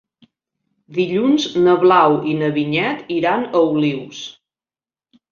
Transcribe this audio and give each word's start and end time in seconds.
Dilluns 0.99 1.43
na 1.65 1.75
Blau 1.83 2.15
i 2.31 2.33
na 2.39 2.49
Vinyet 2.55 3.03
iran 3.17 3.45
a 3.45 3.61
Olius. 3.67 4.23